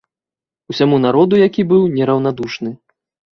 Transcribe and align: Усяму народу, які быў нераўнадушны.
Усяму 0.71 0.97
народу, 1.03 1.33
які 1.47 1.67
быў 1.75 1.85
нераўнадушны. 1.99 2.75